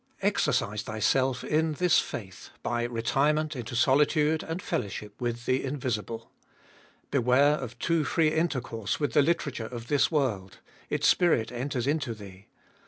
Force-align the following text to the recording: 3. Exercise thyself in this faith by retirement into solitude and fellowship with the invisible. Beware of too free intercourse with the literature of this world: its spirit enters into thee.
3. 0.21 0.29
Exercise 0.29 0.81
thyself 0.81 1.43
in 1.43 1.73
this 1.73 1.99
faith 1.99 2.49
by 2.63 2.81
retirement 2.85 3.55
into 3.55 3.75
solitude 3.75 4.41
and 4.41 4.59
fellowship 4.59 5.13
with 5.21 5.45
the 5.45 5.63
invisible. 5.63 6.31
Beware 7.11 7.53
of 7.53 7.77
too 7.77 8.03
free 8.03 8.33
intercourse 8.33 8.99
with 8.99 9.13
the 9.13 9.21
literature 9.21 9.65
of 9.67 9.89
this 9.89 10.09
world: 10.11 10.57
its 10.89 11.07
spirit 11.07 11.51
enters 11.51 11.85
into 11.85 12.15
thee. 12.15 12.47